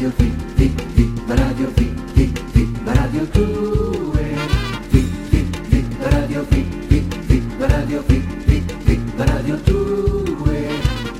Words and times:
Radio 0.00 0.16
Fi, 0.16 0.30
Fi, 0.56 0.68
Fi, 0.94 1.12
Radio 1.26 1.68
Fi, 1.72 1.94
Fi, 2.14 2.32
Fi, 2.52 2.72
Radio 2.84 3.26
2. 3.26 4.16
Fi, 4.88 5.02
Fi, 5.28 5.44
Fi, 5.68 5.84
Radio 6.00 6.42
Fi, 6.44 6.62
Fi, 6.88 7.00
Fi, 7.26 7.42
Radio 7.58 8.02
Fi, 8.04 8.20
Fi, 8.46 8.64
Fi, 8.86 9.00
Radio 9.18 9.56
2. 9.56 10.68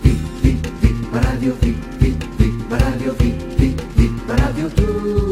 Fi, 0.00 0.12
Fi, 0.40 0.60
Fi, 0.80 0.94
Radio 1.12 1.54
Fi, 1.56 1.72
Fi, 1.98 2.16
Fi, 2.38 2.48
Radio 2.70 3.12
Fi, 3.12 3.30
Fi, 3.58 3.76
Fi, 3.96 4.10
Radio 4.26 4.68
2. 4.70 5.29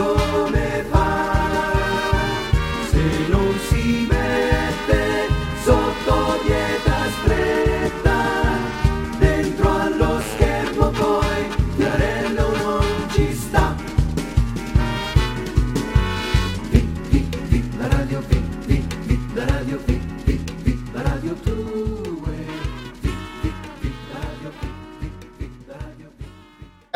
Come 0.00 0.59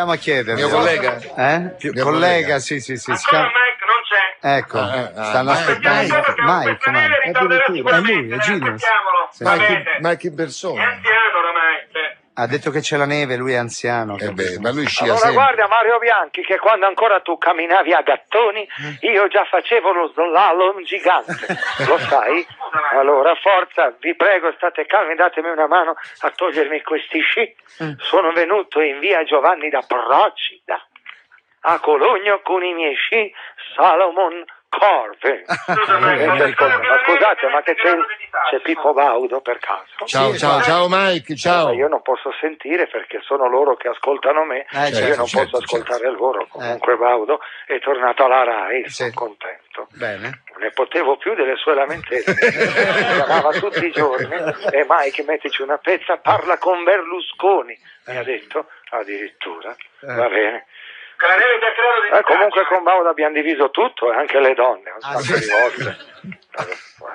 Andiamo 0.05 0.13
a 0.13 0.17
chiedere. 0.17 0.55
Mio 0.57 0.69
collega? 0.69 1.17
Eh? 1.17 1.59
Mio 1.59 1.77
collega, 1.79 2.03
collega. 2.03 2.59
sì, 2.59 2.79
sì, 2.81 2.97
sì. 2.97 3.13
si 3.17 3.27
Ancora 3.35 3.43
Mike 3.49 3.85
non 3.89 4.01
c'è. 4.05 4.57
Ecco, 4.59 4.79
Ah, 4.79 4.93
ah, 4.93 5.11
ah, 5.15 5.25
stanno 5.31 5.51
Mike. 5.51 5.63
aspettando. 5.63 6.15
Mike, 6.15 6.35
Mike, 6.45 6.91
Mike. 6.91 7.17
È 7.25 7.31
è 7.33 7.57
lui, 7.69 7.83
è. 7.83 8.77
Va 9.39 9.53
Mike. 9.57 9.85
Mike 10.01 10.27
in 10.27 10.35
persona. 10.35 10.83
anziano 10.83 11.09
oramai. 11.09 11.24
Ha 12.37 12.47
detto 12.49 12.71
che 12.73 12.81
c'è 12.81 12.97
la 12.97 13.07
neve, 13.07 13.37
lui 13.37 13.53
è 13.53 13.57
anziano. 13.57 14.19
Eh 14.19 14.33
beh, 14.33 14.59
ma 14.59 14.73
lui 14.73 14.87
scia 14.87 15.05
Allora 15.05 15.19
sempre. 15.19 15.37
guarda 15.41 15.69
Mario 15.69 15.99
Bianchi 15.99 16.43
che 16.43 16.59
quando 16.59 16.87
ancora 16.87 17.21
tu 17.21 17.39
camminavi 17.39 17.93
a 17.93 18.01
gattoni 18.03 18.67
io 19.03 19.29
già 19.29 19.45
facevo 19.45 19.93
lo 19.93 20.09
slalom 20.09 20.83
gigante, 20.83 21.47
lo 21.87 21.97
sai? 21.99 22.45
Allora 22.99 23.35
forza, 23.37 23.95
vi 24.01 24.17
prego 24.17 24.53
state 24.57 24.85
calmi, 24.87 25.15
datemi 25.15 25.49
una 25.49 25.69
mano 25.69 25.95
a 26.21 26.31
togliermi 26.31 26.83
questi 26.83 27.21
sci. 27.21 27.55
Sono 27.99 28.33
venuto 28.33 28.81
in 28.81 28.99
via 28.99 29.23
Giovanni 29.23 29.69
da 29.71 29.85
Procida 29.87 30.85
a 31.67 31.79
Cologno 31.81 32.41
con 32.43 32.63
i 32.63 32.75
miei 32.75 32.95
sci 32.95 33.33
Salomon 33.77 34.45
Corve. 34.79 35.45
Scusa, 35.47 36.13
Eh, 36.13 36.27
ma 36.27 36.99
scusate, 37.05 37.49
ma 37.51 37.63
che 37.63 37.75
c'è, 37.75 37.95
c'è 38.51 38.61
Pippo 38.63 38.93
Baudo 38.93 39.41
per 39.41 39.59
caso? 39.59 40.05
Ciao, 40.07 40.33
Sì, 40.33 40.39
ciao, 40.39 40.61
ciao 40.63 40.87
Mike, 40.89 41.37
ciao. 41.37 41.67
Ma 41.67 41.75
io 41.75 41.89
non 41.89 42.03
posso 42.03 42.33
sentire 42.41 42.87
perché 42.89 43.21
sono 43.23 43.49
loro 43.49 43.77
che 43.77 43.89
ascoltano 43.89 44.45
me, 44.45 44.67
Eh, 44.71 44.89
io 44.89 44.95
certo, 44.95 45.17
non 45.17 45.27
certo, 45.27 45.51
posso 45.51 45.65
ascoltare 45.65 46.01
certo. 46.05 46.17
loro. 46.19 46.47
Comunque 46.49 46.97
Baudo 46.97 47.41
è 47.67 47.79
tornato 47.81 48.25
alla 48.25 48.45
RAI, 48.45 48.89
sono 48.89 49.11
contento. 49.15 49.87
Bene. 49.95 50.43
Non 50.53 50.61
ne 50.61 50.71
potevo 50.71 51.17
più 51.17 51.35
delle 51.35 51.57
sue 51.57 51.75
lamentele. 51.75 52.23
Chiamava 52.25 53.51
tutti 53.59 53.85
i 53.85 53.91
giorni 53.91 54.35
e 54.71 54.87
Mike 54.89 55.25
mettici 55.25 55.63
una 55.63 55.79
pezza, 55.79 56.17
parla 56.19 56.59
con 56.59 56.85
Berlusconi, 56.85 57.77
mi 58.07 58.17
ha 58.17 58.23
detto 58.23 58.67
addirittura. 58.91 59.71
Eh. 60.03 60.15
Va 60.15 60.29
bene. 60.29 60.67
Eh, 62.13 62.23
comunque 62.23 62.65
con 62.67 62.83
Baudo 62.83 63.09
abbiamo 63.09 63.35
diviso 63.35 63.71
tutto 63.71 64.13
e 64.13 64.17
anche 64.17 64.39
le 64.41 64.55
donne, 64.55 64.91
un 64.91 64.99
Ah, 65.01 65.13
sacco 65.19 65.23
sì. 65.23 65.41
di 65.41 65.47
volte. 65.51 65.97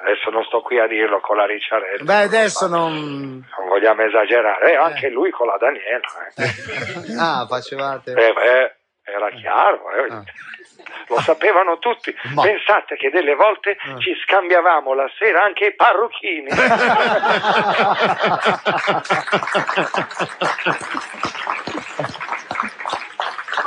Adesso 0.04 0.30
non 0.32 0.44
sto 0.46 0.62
qui 0.62 0.80
a 0.80 0.88
dirlo 0.88 1.20
con 1.20 1.36
la 1.38 1.46
Ricciarella. 1.46 2.04
Beh, 2.04 2.24
adesso 2.24 2.68
non... 2.68 2.92
Non 3.58 3.68
vogliamo 3.68 4.02
esagerare, 4.04 4.72
e 4.74 4.76
anche 4.76 5.10
lui 5.10 5.30
con 5.32 5.48
la 5.48 5.58
Daniela. 5.58 6.08
eh. 6.36 7.16
Ah, 7.18 7.46
facevate... 7.48 8.12
Eh, 8.12 8.34
beh, 8.34 8.76
era 9.04 9.30
chiaro, 9.32 9.90
eh. 9.92 10.08
Ah. 10.12 10.24
lo 11.08 11.20
sapevano 11.22 11.78
tutti. 11.80 12.14
Ma- 12.34 12.44
Pensate 12.44 12.96
che 12.96 13.10
delle 13.10 13.36
volte 13.36 13.78
Ah. 13.80 13.98
ci 14.00 14.14
scambiavamo 14.24 14.94
la 14.94 15.10
sera 15.18 15.44
anche 15.44 15.66
i 15.68 15.76
parrucchini. 15.76 16.50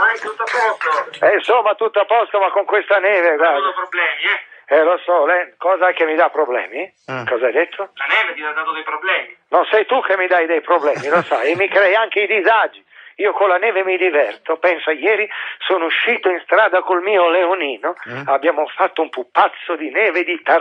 Mike, 0.02 0.26
tutto 0.52 0.88
a 0.88 1.04
posto. 1.04 1.24
E 1.24 1.34
insomma, 1.34 1.74
tutto 1.74 2.00
a 2.00 2.04
posto, 2.04 2.38
ma 2.38 2.50
con 2.50 2.64
questa 2.64 2.98
neve, 2.98 3.30
Non 3.36 3.46
ho 3.46 3.50
guarda. 3.60 3.72
problemi, 3.72 4.22
eh. 4.22 4.50
Eh, 4.74 4.82
lo 4.84 4.96
so, 5.04 5.26
lei, 5.26 5.52
cosa 5.58 5.88
è 5.88 5.92
che 5.94 6.04
mi 6.06 6.14
dà 6.14 6.30
problemi? 6.30 6.90
Ah. 7.06 7.24
Cosa 7.28 7.46
hai 7.46 7.52
detto? 7.52 7.90
La 7.94 8.06
neve 8.06 8.34
ti 8.34 8.42
ha 8.42 8.52
dato 8.52 8.72
dei 8.72 8.84
problemi. 8.84 9.36
Non 9.48 9.64
sei 9.66 9.84
tu 9.86 10.00
che 10.02 10.16
mi 10.16 10.26
dai 10.26 10.46
dei 10.46 10.60
problemi, 10.62 11.08
lo 11.08 11.20
sai, 11.22 11.50
e 11.52 11.56
mi 11.56 11.68
crei 11.68 11.94
anche 11.94 12.20
i 12.20 12.26
disagi. 12.26 12.82
Io 13.16 13.32
con 13.34 13.48
la 13.48 13.58
neve 13.58 13.84
mi 13.84 13.98
diverto. 13.98 14.56
Pensa, 14.56 14.90
ieri 14.92 15.28
sono 15.58 15.84
uscito 15.84 16.30
in 16.30 16.40
strada 16.44 16.80
col 16.80 17.02
mio 17.02 17.28
leonino, 17.28 17.94
Eh? 18.06 18.22
abbiamo 18.26 18.66
fatto 18.68 19.02
un 19.02 19.10
pupazzo 19.10 19.76
di 19.76 19.90
neve 19.90 20.24
di 20.24 20.40
3 20.42 20.58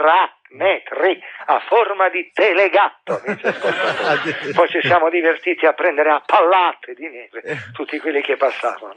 metri 0.50 1.18
a 1.46 1.60
forma 1.60 2.10
di 2.10 2.30
telegatto. 2.34 3.14
ascoltatori. 3.24 4.52
Poi 4.52 4.68
ci 4.68 4.80
siamo 4.82 5.08
divertiti 5.08 5.64
a 5.64 5.72
prendere 5.72 6.10
a 6.10 6.22
pallate 6.24 6.92
di 6.92 7.08
neve 7.08 7.42
tutti 7.72 7.98
quelli 7.98 8.20
che 8.20 8.36
passavano. 8.36 8.92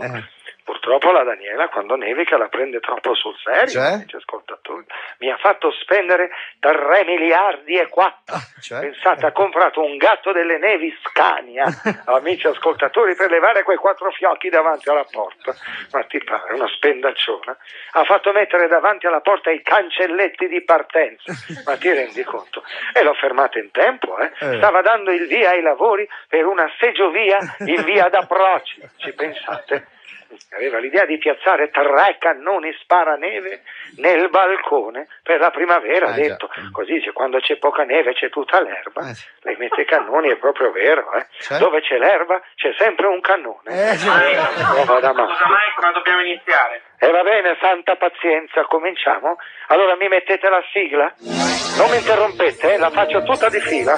Purtroppo 0.66 1.12
la 1.12 1.24
Daniela 1.24 1.70
quando 1.70 1.96
nevica 1.96 2.38
la 2.38 2.48
prende 2.48 2.80
troppo 2.80 3.14
sul 3.14 3.36
serio, 3.38 3.68
Cioè? 3.70 3.94
amici 3.94 4.16
ascoltatori. 4.16 4.84
Mi 5.20 5.30
ha 5.30 5.38
fatto 5.38 5.70
spendere 5.82 6.32
3 6.60 7.06
miliardi 7.06 7.78
e 7.78 7.88
4. 7.88 8.34
Ah, 8.34 8.40
cioè? 8.60 8.80
Pensate, 8.80 9.28
ha 9.28 9.32
comprato 9.32 9.84
un 9.84 9.96
gatto 9.98 10.32
delle 10.32 10.58
nevi 10.58 10.92
Scania, 11.04 11.66
amici 12.06 12.48
ascoltatori, 12.48 13.16
per 13.16 13.30
levare 13.30 13.62
quei 13.62 13.78
quattro 13.78 14.10
fiocchi 14.10 14.50
davanti 14.50 14.90
alla 14.90 15.06
porta. 15.10 15.54
Ma 15.92 16.04
ti 16.06 16.18
pare 16.24 16.56
una 16.56 16.68
spendacciona? 16.68 17.56
Ha 17.92 18.04
fatto 18.04 18.32
mettere 18.32 18.68
davanti 18.68 19.06
alla 19.06 19.22
porta 19.22 19.52
i 19.52 19.62
cancelletti 19.62 20.48
di 20.48 20.64
partenza. 20.64 21.32
Ma 21.64 21.78
ti 21.78 21.92
rendi 21.94 22.24
conto? 22.24 22.64
E 22.92 23.04
l'ho 23.04 23.14
fermata 23.14 23.60
in 23.60 23.70
tempo, 23.70 24.18
eh? 24.18 24.32
Eh. 24.40 24.56
Stava 24.58 24.82
dando 24.82 25.12
il 25.12 25.28
via 25.28 25.52
ai 25.52 25.62
lavori 25.62 26.10
per 26.28 26.44
una 26.48 26.68
seggiovia 26.80 27.38
in 27.68 27.84
via 27.84 28.10
d'Aproci. 28.10 28.82
Ci 28.98 29.14
pensate? 29.14 29.88
Aveva 30.56 30.80
l'idea 30.80 31.06
di 31.06 31.18
piazzare 31.18 31.70
tre 31.70 32.16
cannoni 32.20 32.72
sparaneve 32.82 33.62
nel 33.98 34.30
balcone 34.30 35.08
per 35.24 35.40
la 35.40 35.52
primavera, 35.52 36.08
ha 36.08 36.16
Eh, 36.16 36.16
già. 36.16 36.28
detto. 36.30 36.50
Così 36.72 37.00
c'è- 37.02 37.12
quando 37.14 37.40
c'è 37.40 37.58
poca 37.58 37.84
neve 37.84 38.14
c'è 38.14 38.30
tutta 38.30 38.60
l'erba. 38.62 39.10
Eh, 39.10 39.14
sì. 39.14 39.26
Lei 39.42 39.56
mette 39.58 39.82
i 39.82 39.86
cannoni, 39.86 40.30
è 40.30 40.36
proprio 40.38 40.72
vero. 40.72 41.12
Eh? 41.14 41.26
Cioè? 41.40 41.58
Dove 41.60 41.82
c'è 41.82 41.98
l'erba 41.98 42.42
c'è 42.56 42.74
sempre 42.78 43.08
un 43.08 43.20
cannone. 43.22 43.62
Eh, 43.92 43.96
sì. 43.96 44.08
Eh, 44.08 44.84
vada 44.86 45.10
Scusa. 45.12 45.46
Mike, 45.48 45.82
ma 45.82 45.92
dobbiamo 45.92 46.22
iniziare. 46.22 46.82
E 46.98 47.12
va 47.12 47.22
bene, 47.24 47.58
santa 47.60 47.96
pazienza, 47.98 48.64
cominciamo? 48.66 49.36
Allora 49.68 49.96
mi 49.96 50.08
mettete 50.08 50.50
la 50.50 50.64
sigla? 50.72 51.14
Non 51.78 51.90
mi 51.90 51.98
interrompete, 51.98 52.74
eh, 52.74 52.78
la 52.78 52.90
faccio 52.90 53.22
tutta 53.24 53.50
di 53.50 53.60
fila. 53.60 53.96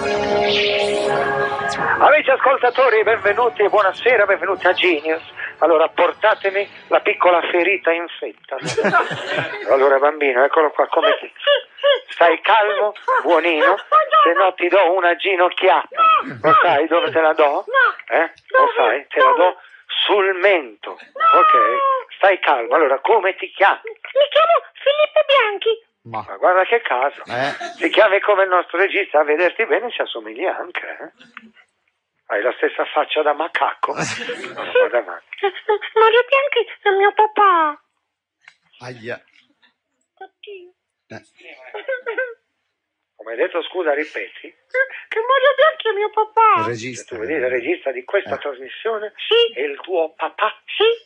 Amici 1.99 2.29
ascoltatori, 2.31 3.03
benvenuti 3.03 3.61
e 3.63 3.69
buonasera, 3.69 4.25
benvenuti 4.25 4.65
a 4.67 4.73
Genius. 4.73 5.21
Allora 5.59 5.87
portatemi 5.89 6.67
la 6.87 6.99
piccola 7.01 7.41
ferita 7.49 7.91
infetta. 7.91 8.57
Allora 9.71 9.97
bambino, 9.99 10.43
eccolo 10.43 10.69
qua, 10.71 10.87
come 10.87 11.17
ti... 11.19 11.31
Stai 12.09 12.39
calmo, 12.41 12.93
buonino, 13.21 13.75
se 14.23 14.33
no 14.33 14.53
ti 14.53 14.67
do 14.67 14.93
una 14.93 15.15
ginocchiata. 15.15 16.01
Lo 16.41 16.53
sai 16.61 16.87
dove 16.87 17.11
te 17.11 17.21
la 17.21 17.33
do? 17.33 17.65
Eh? 18.09 18.31
Lo 18.47 18.71
sai? 18.75 19.05
Te 19.07 19.19
la 19.19 19.31
do 19.33 19.57
sul 20.05 20.35
mento. 20.35 20.91
Ok? 20.91 21.53
Stai 22.17 22.39
calmo. 22.39 22.73
Allora, 22.75 22.99
come 22.99 23.35
ti 23.35 23.51
chiami? 23.51 23.81
Mi 23.83 24.27
chiamo 24.29 24.63
Filippo 24.73 25.21
Bianchi. 25.27 25.85
Ma... 26.03 26.25
Ma 26.27 26.37
guarda 26.37 26.63
che 26.63 26.81
caso. 26.81 27.21
Eh, 27.27 27.75
Ti 27.77 27.89
chiami 27.89 28.19
come 28.21 28.43
il 28.43 28.49
nostro 28.49 28.77
regista, 28.79 29.19
a 29.19 29.23
vederti 29.23 29.65
bene 29.65 29.91
ci 29.91 30.01
assomigli 30.01 30.45
anche. 30.45 30.87
Eh? 30.87 31.11
Hai 32.29 32.41
la 32.41 32.51
stessa 32.57 32.83
faccia 32.85 33.21
da 33.21 33.33
macaco. 33.33 33.93
Guarda, 33.95 35.01
ma- 35.01 35.21
Mario 35.93 36.23
Bianchi 36.27 36.71
è 36.81 36.89
mio 36.91 37.13
papà. 37.13 37.81
aia. 38.79 39.23
Oddio. 40.17 40.73
Eh, 41.07 41.21
Come 43.15 43.31
hai 43.31 43.37
detto, 43.37 43.63
scusa, 43.63 43.93
ripeti. 43.93 44.49
Che 44.51 45.19
Mario 45.19 45.53
Bianchi 45.55 45.87
è 45.87 45.91
mio 45.93 46.09
papà. 46.09 46.59
il 46.61 46.65
regista. 46.65 47.15
tu 47.15 47.21
vedi 47.21 47.33
il 47.33 47.47
regista 47.49 47.91
di 47.91 48.03
questa 48.03 48.35
Eh. 48.35 48.39
trasmissione 48.39 49.13
Sì, 49.15 49.53
è 49.53 49.61
il 49.61 49.79
tuo 49.81 50.13
papà. 50.13 50.61
sì. 50.65 51.05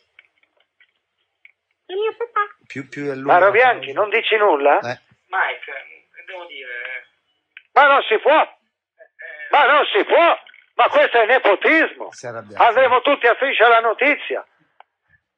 È 1.86 1.94
mio 1.94 2.14
papà. 2.16 2.40
Più, 2.66 2.88
più 2.88 3.04
è 3.10 3.14
lungo. 3.14 3.30
Maro 3.32 3.50
Bianchi, 3.52 3.92
non 3.92 4.08
dici 4.10 4.36
nulla? 4.36 4.78
Eh, 4.80 4.98
Mike, 5.28 5.70
eh, 5.70 6.06
che 6.14 6.24
devo 6.26 6.44
dire? 6.46 7.06
Ma 7.72 7.84
non 7.86 8.02
si 8.02 8.18
può! 8.18 8.58
Ma 9.50 9.66
non 9.66 9.84
si 9.86 10.04
può! 10.04 10.38
Ma 10.82 10.88
questo 10.88 11.20
è 11.20 11.26
nepotismo! 11.26 12.08
Andremo 12.56 13.00
tutti 13.02 13.26
a 13.28 13.34
striscia 13.34 13.68
la 13.68 13.78
notizia! 13.78 14.44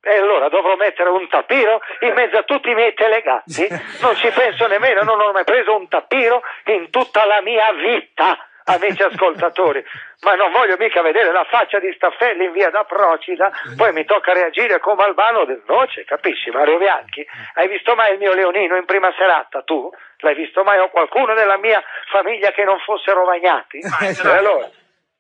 E 0.01 0.19
allora 0.19 0.49
dovrò 0.49 0.75
mettere 0.77 1.09
un 1.11 1.27
tappiro 1.29 1.81
in 2.01 2.13
mezzo 2.15 2.37
a 2.39 2.43
tutti 2.43 2.71
i 2.71 2.75
miei 2.75 2.93
telegatti? 2.95 3.67
Non 4.01 4.15
ci 4.17 4.29
penso 4.31 4.67
nemmeno, 4.67 5.03
non 5.03 5.21
ho 5.21 5.33
mai 5.33 5.45
preso 5.45 5.77
un 5.77 5.89
tappiro 5.89 6.43
in 6.67 6.91
tutta 6.91 7.25
la 7.25 7.41
mia 7.41 7.73
vita, 7.73 8.37
amici 8.65 9.03
ascoltatori. 9.05 9.83
Ma 10.21 10.35
non 10.35 10.51
voglio 10.53 10.77
mica 10.79 11.01
vedere 11.01 11.33
la 11.33 11.45
faccia 11.45 11.79
di 11.79 11.91
Staffelli 11.97 12.45
in 12.45 12.53
via 12.53 12.69
da 12.71 12.85
Procida, 12.85 13.51
poi 13.77 13.93
mi 13.93 14.05
tocca 14.05 14.33
reagire 14.35 14.79
come 14.81 15.05
Albano 15.05 15.45
del 15.47 15.63
Noce, 15.67 16.05
capisci 16.05 16.51
Mario 16.51 16.77
Bianchi? 16.79 17.27
Hai 17.55 17.69
visto 17.69 17.95
mai 17.95 18.13
il 18.13 18.19
mio 18.19 18.35
Leonino 18.35 18.77
in 18.77 18.85
prima 18.85 19.11
serata, 19.17 19.63
tu? 19.63 19.91
L'hai 20.19 20.35
visto 20.35 20.63
mai 20.65 20.79
o 20.79 20.89
qualcuno 20.91 21.33
della 21.35 21.57
mia 21.59 21.83
famiglia 22.11 22.51
che 22.53 22.65
non 22.65 22.79
fosse 22.81 23.11
rovagnati? 23.13 23.79
Dai, 23.81 24.15
E 24.15 24.37
allora? 24.37 24.69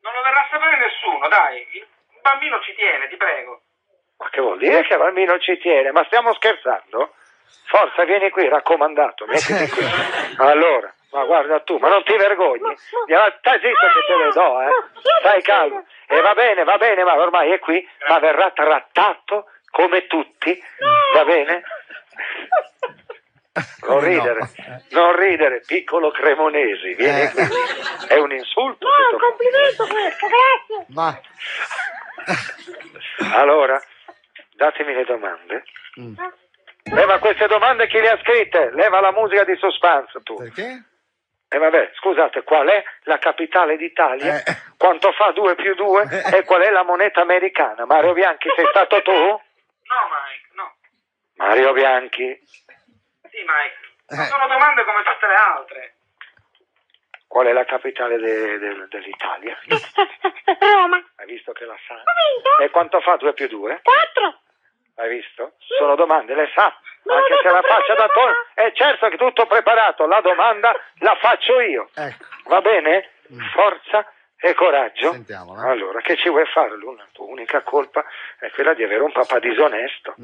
Non 0.04 0.12
lo 0.12 0.20
verrà 0.20 0.40
a 0.40 0.48
sapere 0.50 0.76
nessuno, 0.76 1.28
dai. 1.28 1.66
Il 1.72 1.86
bambino 2.20 2.60
ci 2.60 2.74
tiene, 2.74 3.08
ti 3.08 3.16
prego. 3.16 3.62
Ma 4.18 4.28
che 4.28 4.40
vuol 4.42 4.58
dire 4.58 4.82
che 4.82 4.92
il 4.92 4.98
bambino 4.98 5.38
ci 5.38 5.56
tiene? 5.56 5.92
Ma 5.92 6.04
stiamo 6.04 6.34
scherzando? 6.34 7.14
Forza, 7.66 8.04
vieni 8.04 8.28
qui, 8.28 8.46
raccomandato, 8.46 9.24
mettiti 9.24 9.66
qui. 9.70 9.86
Allora, 10.36 10.92
ma 11.12 11.24
guarda 11.24 11.60
tu, 11.60 11.78
ma 11.78 11.88
non 11.88 12.04
ti 12.04 12.14
vergogni? 12.16 12.76
Stai 12.76 13.60
zitto 13.60 13.86
che 13.86 14.04
te 14.06 14.16
le 14.16 14.30
do, 14.32 14.60
eh. 14.60 14.68
Stai 15.20 15.40
calmo. 15.42 15.86
E 16.06 16.20
va 16.20 16.34
bene, 16.34 16.64
va 16.64 16.76
bene, 16.76 17.02
ma 17.02 17.14
ormai 17.14 17.52
è 17.52 17.58
qui, 17.58 17.88
ma 18.06 18.18
verrà 18.18 18.50
trattato 18.50 19.46
come 19.70 20.06
tutti, 20.06 20.62
va 21.14 21.24
bene? 21.24 21.62
Non 23.86 24.00
ridere, 24.00 24.50
non 24.90 25.14
ridere, 25.16 25.62
piccolo 25.64 26.10
Cremonesi, 26.10 26.94
vieni 26.94 27.20
Eh. 27.20 27.30
qui. 27.30 27.42
È 28.08 28.18
un 28.18 28.32
insulto. 28.32 28.86
No, 28.86 28.92
è 28.92 29.12
un 29.12 29.20
complimento 29.20 29.86
questo, 29.86 30.26
grazie. 30.26 30.86
Ma 30.88 31.20
Allora, 33.34 33.80
datemi 34.56 34.92
le 34.94 35.04
domande. 35.04 35.64
Mm. 36.00 36.14
Eh, 36.98 37.06
ma 37.06 37.18
queste 37.18 37.46
domande 37.46 37.86
chi 37.86 38.00
le 38.00 38.10
ha 38.10 38.18
scritte? 38.22 38.70
Leva 38.74 39.00
la 39.00 39.12
musica 39.12 39.44
di 39.44 39.56
suspense 39.56 40.20
tu. 40.22 40.34
perché? 40.36 40.84
E 41.48 41.58
vabbè, 41.58 41.92
scusate, 41.94 42.42
qual 42.42 42.66
è 42.66 42.82
la 43.04 43.18
capitale 43.18 43.76
d'Italia? 43.76 44.42
Eh. 44.42 44.56
Quanto 44.76 45.12
fa 45.12 45.30
2 45.30 45.54
più 45.54 45.74
2? 45.74 46.02
Eh. 46.32 46.38
E 46.38 46.44
qual 46.44 46.62
è 46.62 46.70
la 46.70 46.82
moneta 46.82 47.20
americana? 47.20 47.86
Mario 47.86 48.12
Bianchi, 48.12 48.48
sei 48.56 48.66
stato 48.68 49.00
tu? 49.02 49.12
No, 49.12 49.30
Mike, 49.30 50.48
no. 50.54 50.74
Mario 51.36 51.72
Bianchi, 51.72 52.36
Sì, 53.34 53.42
Mike. 53.42 53.78
Ma 54.14 54.22
Eh. 54.22 54.26
sono 54.28 54.46
domande 54.46 54.84
come 54.84 55.02
tutte 55.02 55.26
le 55.26 55.34
altre. 55.34 55.94
qual 57.26 57.46
è 57.46 57.52
la 57.52 57.64
capitale 57.64 58.16
de- 58.18 58.58
de- 58.58 58.86
dell'Italia? 58.88 59.58
Roma. 60.60 61.02
Hai 61.16 61.26
visto 61.26 61.50
che 61.50 61.64
la 61.64 61.76
sa? 61.88 61.94
Ho 61.94 61.98
vinto. 61.98 62.58
E 62.62 62.70
quanto 62.70 63.00
fa 63.00 63.16
2 63.16 63.32
più 63.32 63.48
2? 63.48 63.80
Quattro. 63.82 64.38
Hai 64.96 65.08
visto? 65.08 65.54
Sono 65.78 65.96
domande, 65.96 66.32
le 66.36 66.48
sa. 66.54 66.72
Non 67.02 67.16
Anche 67.16 67.36
se 67.42 67.48
la 67.50 67.60
faccia 67.62 67.94
da 67.94 68.06
prima. 68.06 68.30
to- 68.32 68.46
È 68.54 68.72
certo 68.72 69.08
che 69.08 69.16
tutto 69.16 69.46
preparato, 69.46 70.06
la 70.06 70.20
domanda 70.20 70.72
la 71.00 71.16
faccio 71.16 71.58
io. 71.60 71.88
Ecco. 71.96 72.24
Va 72.44 72.60
bene? 72.60 73.10
Forza 73.52 74.06
e 74.46 74.52
coraggio. 74.54 75.12
Sentiamola. 75.12 75.62
Allora, 75.70 76.00
che 76.00 76.16
ci 76.16 76.28
vuoi 76.28 76.44
fare? 76.46 76.76
L'una- 76.76 77.02
La 77.02 77.08
tua 77.12 77.26
unica 77.26 77.62
colpa 77.62 78.04
è 78.38 78.50
quella 78.50 78.74
di 78.74 78.82
avere 78.82 79.00
un 79.02 79.12
papà 79.12 79.38
disonesto. 79.38 80.14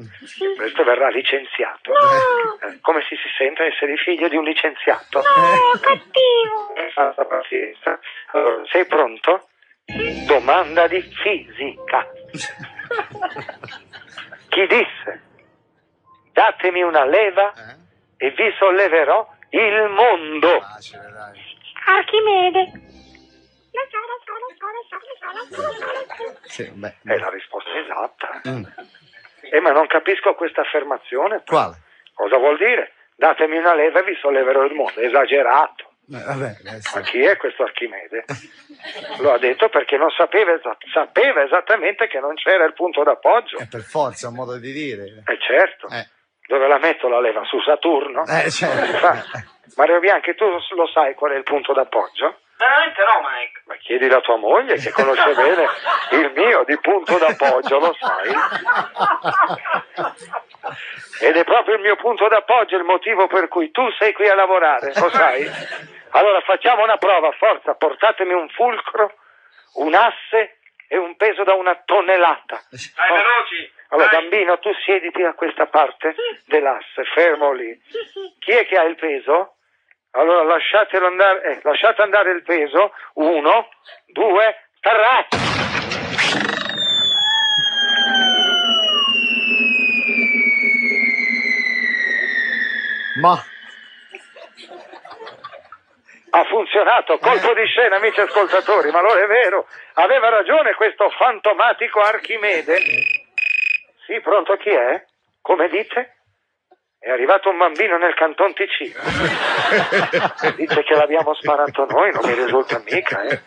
Questo 0.57 0.83
verrà 0.83 1.09
licenziato. 1.09 1.91
No. 1.91 2.67
Eh, 2.69 2.79
Come 2.81 3.01
si, 3.07 3.15
si 3.15 3.29
sente 3.37 3.63
essere 3.65 3.95
figlio 3.97 4.27
di 4.27 4.35
un 4.35 4.43
licenziato? 4.43 5.19
No, 5.21 5.79
cattivo. 5.79 6.75
Eh. 6.75 6.91
Allora, 8.33 8.63
sei 8.69 8.85
pronto? 8.85 9.47
Domanda 10.27 10.87
di 10.87 11.01
fisica. 11.01 12.05
Chi 14.49 14.67
disse? 14.67 15.21
Datemi 16.33 16.81
una 16.81 17.05
leva 17.05 17.51
Eh? 17.53 17.75
e 18.27 18.31
vi 18.31 18.53
solleverò 18.57 19.27
il 19.49 19.89
mondo. 19.89 20.59
Facile, 20.61 21.09
dai. 21.11 21.39
Archimede. 21.85 22.71
Lo 23.73 23.87
so, 23.89 23.97
Sì, 26.43 26.69
beh. 26.69 26.95
È 27.03 27.17
la 27.17 27.29
risposta 27.29 27.69
esatta. 27.77 28.41
Mm. 28.47 28.63
Eh, 29.51 29.59
ma 29.59 29.71
non 29.71 29.87
capisco 29.87 30.33
questa 30.35 30.61
affermazione. 30.61 31.43
Quale? 31.45 31.77
Cosa 32.13 32.37
vuol 32.37 32.57
dire? 32.57 32.93
Datemi 33.15 33.57
una 33.57 33.73
leva 33.73 33.99
e 33.99 34.03
vi 34.03 34.15
solleverò 34.19 34.63
il 34.63 34.73
mondo. 34.73 34.99
Esagerato. 34.99 35.89
Eh, 36.11 36.23
vabbè, 36.23 36.57
adesso. 36.67 36.97
Ma 36.97 37.05
chi 37.05 37.23
è 37.23 37.37
questo 37.37 37.63
Archimede? 37.63 38.25
Lo 39.19 39.31
ha 39.31 39.37
detto 39.37 39.69
perché 39.69 39.97
non 39.97 40.09
sapeva, 40.09 40.59
sapeva 40.91 41.43
esattamente 41.43 42.07
che 42.07 42.19
non 42.19 42.35
c'era 42.35 42.65
il 42.65 42.73
punto 42.73 43.03
d'appoggio. 43.03 43.57
È 43.57 43.67
per 43.67 43.81
forza 43.81 44.27
un 44.27 44.35
modo 44.35 44.57
di 44.57 44.71
dire. 44.71 45.23
Eh 45.25 45.39
certo. 45.39 45.87
Eh. 45.87 46.07
Dove 46.47 46.67
la 46.67 46.79
metto 46.79 47.07
la 47.07 47.21
leva? 47.21 47.45
Su 47.45 47.61
Saturno? 47.61 48.25
Eh, 48.25 48.49
certo. 48.51 49.07
Mario 49.77 49.99
Bianchi, 49.99 50.35
tu 50.35 50.45
lo 50.75 50.87
sai 50.87 51.13
qual 51.13 51.31
è 51.31 51.37
il 51.37 51.43
punto 51.43 51.71
d'appoggio? 51.71 52.39
Veramente 52.57 53.01
no, 53.01 53.21
Mike. 53.23 53.50
Chiedi 53.91 54.05
alla 54.05 54.21
tua 54.21 54.37
moglie 54.37 54.75
che 54.77 54.89
conosce 54.91 55.33
bene 55.35 55.67
il 56.11 56.31
mio 56.33 56.63
di 56.63 56.77
punto 56.79 57.17
d'appoggio, 57.17 57.77
lo 57.79 57.93
sai? 57.99 58.33
Ed 61.27 61.35
è 61.35 61.43
proprio 61.43 61.75
il 61.75 61.81
mio 61.81 61.97
punto 61.97 62.25
d'appoggio 62.29 62.77
il 62.77 62.85
motivo 62.85 63.27
per 63.27 63.49
cui 63.49 63.69
tu 63.71 63.81
sei 63.99 64.13
qui 64.13 64.29
a 64.29 64.35
lavorare, 64.35 64.93
lo 64.95 65.09
sai? 65.09 65.45
Allora 66.11 66.39
facciamo 66.39 66.83
una 66.83 66.95
prova, 66.95 67.31
forza, 67.33 67.73
portatemi 67.75 68.31
un 68.31 68.47
fulcro, 68.47 69.13
un 69.75 69.93
asse 69.93 70.59
e 70.87 70.97
un 70.97 71.17
peso 71.17 71.43
da 71.43 71.53
una 71.55 71.75
tonnellata. 71.83 72.61
Dai, 72.69 73.09
Oh. 73.09 73.13
veloci. 73.13 73.71
Allora, 73.89 74.07
Dai. 74.07 74.21
bambino, 74.21 74.59
tu 74.59 74.71
siediti 74.85 75.21
a 75.23 75.33
questa 75.33 75.65
parte 75.65 76.15
dell'asse, 76.45 77.03
fermo 77.13 77.51
lì. 77.51 77.77
Chi 78.39 78.51
è 78.51 78.65
che 78.65 78.77
ha 78.77 78.83
il 78.83 78.95
peso? 78.95 79.55
Allora 80.11 80.43
lasciatelo 80.43 81.07
andare, 81.07 81.43
eh, 81.43 81.59
lasciate 81.63 82.01
andare 82.01 82.31
il 82.31 82.43
peso. 82.43 82.93
Uno, 83.13 83.69
due, 84.07 84.67
tre. 84.79 85.27
Ma 93.21 93.43
Ha 96.33 96.45
funzionato, 96.45 97.17
colpo 97.17 97.53
di 97.53 97.65
scena, 97.65 97.97
amici 97.97 98.21
ascoltatori, 98.21 98.89
ma 98.89 98.99
allora 98.99 99.21
è 99.21 99.27
vero, 99.27 99.67
aveva 99.95 100.29
ragione 100.29 100.73
questo 100.75 101.09
fantomatico 101.09 101.99
Archimede. 101.99 102.77
Sì, 104.05 104.17
pronto, 104.21 104.55
chi 104.55 104.69
è? 104.69 105.05
Come 105.41 105.67
dite? 105.67 106.20
È 107.11 107.13
arrivato 107.13 107.49
un 107.49 107.57
bambino 107.57 107.97
nel 107.97 108.13
canton 108.13 108.53
Ticino. 108.53 108.97
Dice 110.55 110.81
che 110.81 110.95
l'abbiamo 110.95 111.33
sparato 111.33 111.83
noi, 111.83 112.09
non 112.13 112.25
mi 112.25 112.33
risulta 112.33 112.81
mica, 112.85 113.21
eh. 113.23 113.41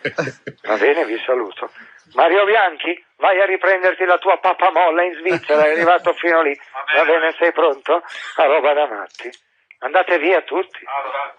Va 0.65 0.77
bene, 0.77 1.07
vi 1.07 1.19
saluto. 1.25 1.71
Mario 2.13 2.45
Bianchi, 2.45 3.03
vai 3.17 3.41
a 3.41 3.47
riprenderti 3.47 4.05
la 4.05 4.19
tua 4.19 4.37
pappamolla 4.37 5.05
in 5.05 5.15
Svizzera, 5.15 5.65
è 5.65 5.71
arrivato 5.71 6.13
fino 6.13 6.43
lì. 6.43 6.55
Va 6.95 7.05
bene, 7.07 7.33
sei 7.39 7.53
pronto? 7.53 8.03
A 8.37 8.45
roba 8.45 8.75
da 8.75 8.87
matti. 8.87 9.31
Andate 9.79 10.19
via 10.19 10.43
tutti. 10.43 10.85
Allora, 10.85 11.35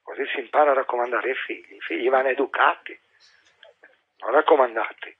Così 0.00 0.24
si 0.32 0.40
impara 0.40 0.70
a 0.70 0.74
raccomandare 0.74 1.30
i 1.30 1.34
figli. 1.34 1.74
I 1.74 1.80
figli 1.80 2.08
vanno 2.08 2.28
educati, 2.28 2.98
non 4.20 4.32
raccomandati. 4.32 5.14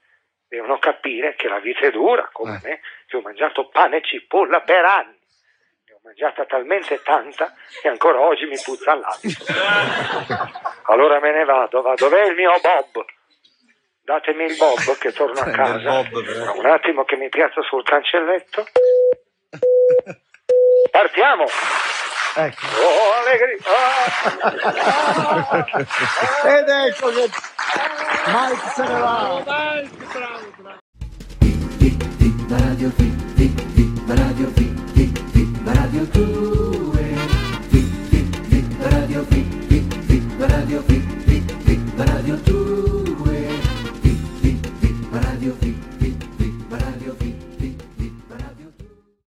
Devono 0.47 0.79
capire 0.79 1.35
che 1.35 1.47
la 1.47 1.59
vita 1.59 1.81
è 1.81 1.91
dura, 1.91 2.29
come 2.31 2.59
me, 2.63 2.81
che 3.05 3.15
ho 3.15 3.21
mangiato 3.21 3.67
pane 3.69 3.97
e 3.97 4.01
cipolla 4.01 4.61
per 4.61 4.85
anni. 4.85 5.14
Mangiata 6.05 6.45
talmente 6.45 7.01
tanta 7.01 7.51
che 7.81 7.87
ancora 7.87 8.19
oggi 8.19 8.45
mi 8.45 8.59
puzza 8.63 8.93
l'abito. 8.93 9.43
Allora 10.83 11.19
me 11.19 11.31
ne 11.33 11.43
vado, 11.45 11.81
va. 11.81 11.95
Dov'è 11.95 12.25
il 12.27 12.35
mio 12.35 12.51
Bob? 12.61 13.03
Datemi 14.03 14.45
il 14.45 14.55
Bob 14.55 14.97
che 14.99 15.11
torno 15.13 15.39
a 15.39 15.47
Il 15.49 15.55
casa. 15.55 16.03
Bob. 16.03 16.13
Un 16.57 16.65
attimo 16.67 17.05
che 17.05 17.15
mi 17.17 17.27
piazzo 17.29 17.63
sul 17.63 17.81
cancelletto. 17.83 18.65
Partiamo! 20.91 21.45
ecco. 22.35 22.65
Oh, 22.67 23.13
allegri! 23.21 23.57
Ah! 23.65 24.05
Ed 26.55 26.69
ecco 26.69 27.07
che 27.09 27.29
Mike 28.27 28.67
se 28.75 28.83
ne 28.83 28.99
va. 28.99 29.41
Viva 31.39 32.57
Radio, 32.59 32.91
vi- 32.95 33.73